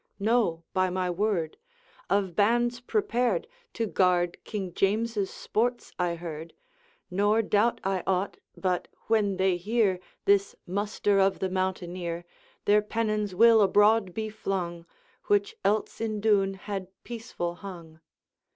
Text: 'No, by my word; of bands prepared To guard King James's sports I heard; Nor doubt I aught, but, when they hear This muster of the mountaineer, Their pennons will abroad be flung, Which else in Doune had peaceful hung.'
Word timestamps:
'No, 0.17 0.63
by 0.73 0.89
my 0.89 1.11
word; 1.11 1.57
of 2.09 2.35
bands 2.35 2.79
prepared 2.79 3.47
To 3.73 3.85
guard 3.85 4.43
King 4.43 4.73
James's 4.73 5.29
sports 5.29 5.91
I 5.99 6.15
heard; 6.15 6.55
Nor 7.11 7.43
doubt 7.43 7.79
I 7.83 8.01
aught, 8.07 8.37
but, 8.57 8.87
when 9.09 9.37
they 9.37 9.57
hear 9.57 9.99
This 10.25 10.55
muster 10.65 11.19
of 11.19 11.37
the 11.37 11.49
mountaineer, 11.51 12.25
Their 12.65 12.81
pennons 12.81 13.35
will 13.35 13.61
abroad 13.61 14.11
be 14.15 14.27
flung, 14.31 14.87
Which 15.25 15.55
else 15.63 16.01
in 16.01 16.19
Doune 16.19 16.55
had 16.55 16.87
peaceful 17.03 17.53
hung.' 17.61 17.99